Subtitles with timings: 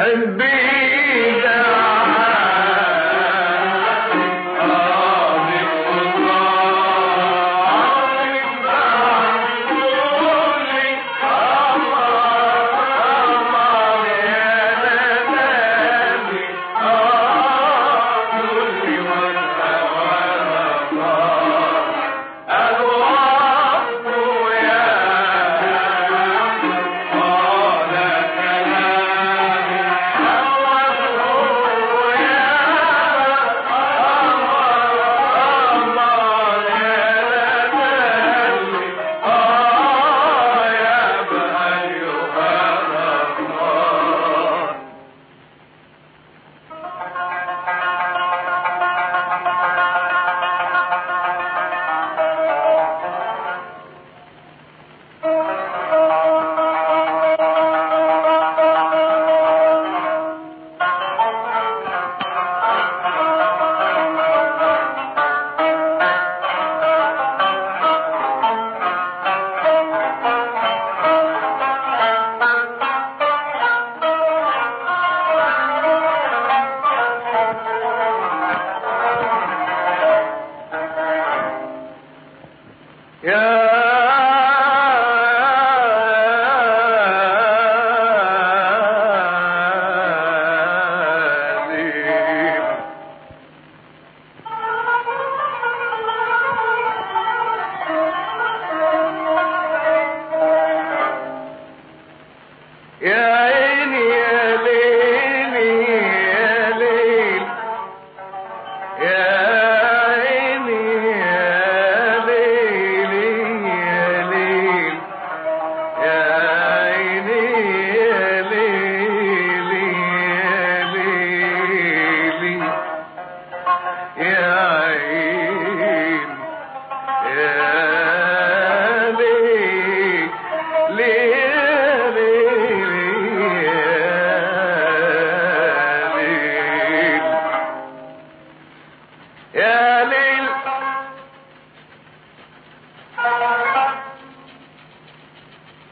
[0.00, 1.99] حبي دعا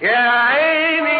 [0.00, 1.19] Yeah, Amy.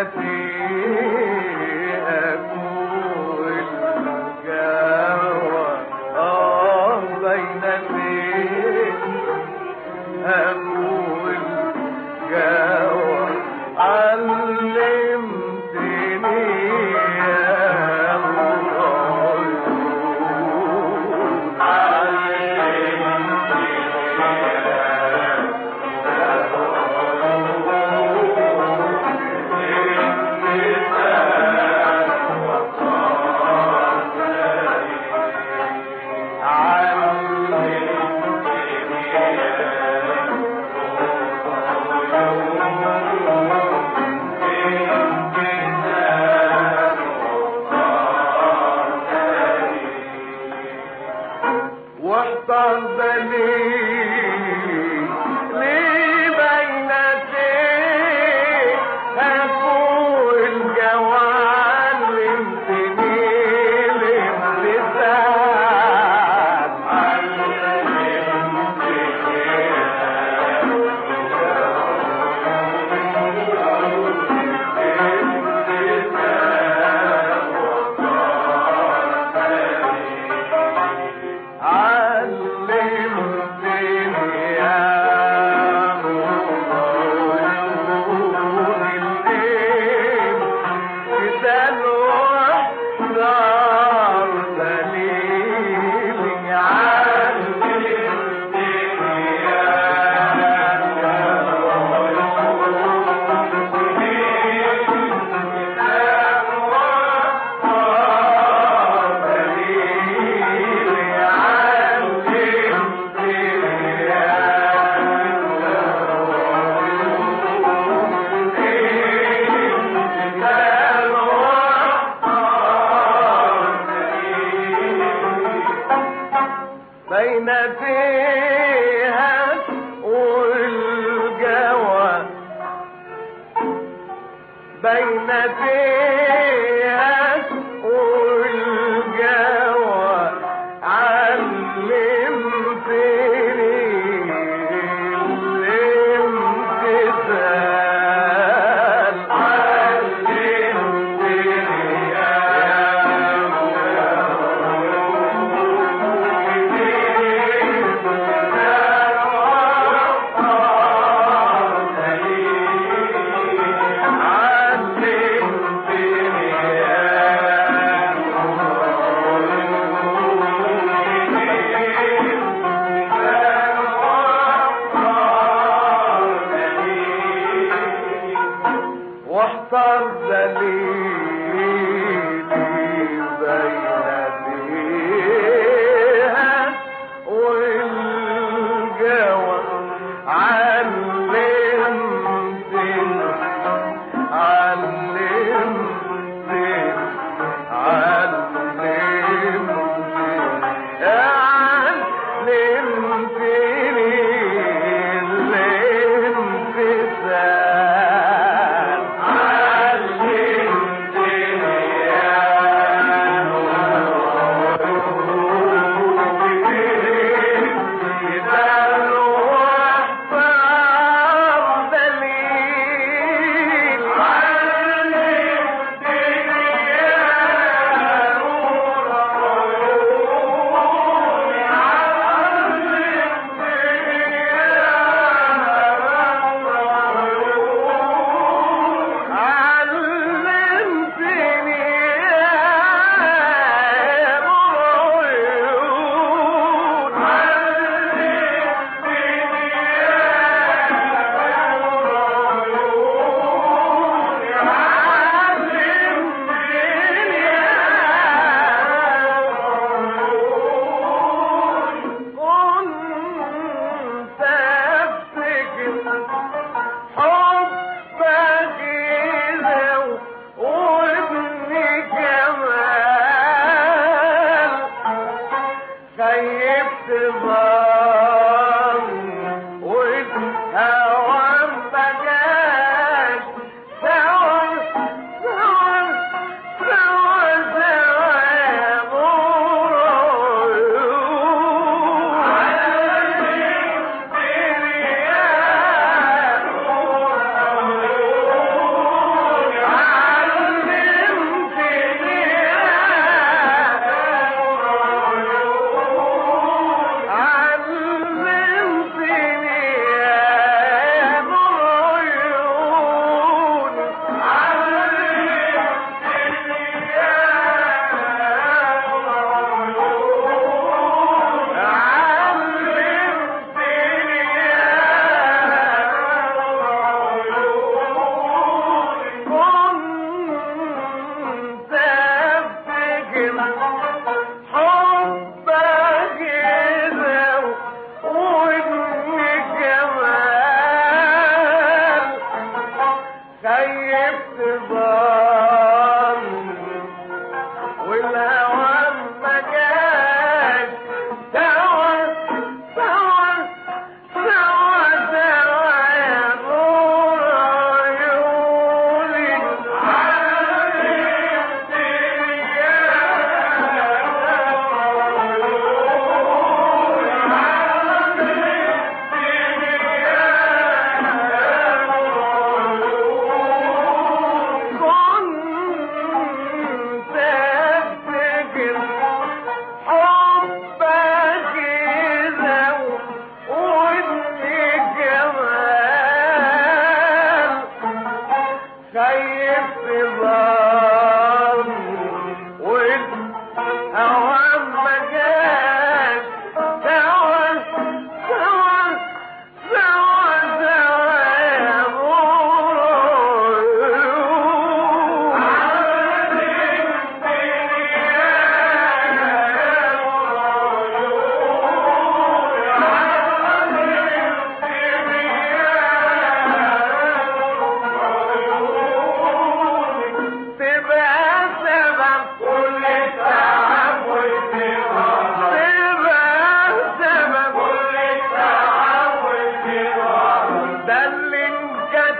[0.00, 1.39] ऐसी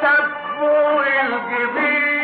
[0.02, 2.19] تكبر الجبيل